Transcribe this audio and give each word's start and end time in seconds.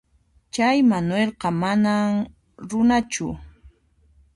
Chay 0.53 0.77
Manuelqa 0.89 1.49
manam 1.61 2.09
runachu. 2.69 3.27